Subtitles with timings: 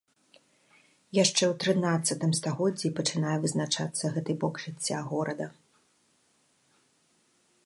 [1.23, 5.53] Яшчэ ў трынаццатым стагоддзі пачынае вызначацца гэты бок жыцця горада.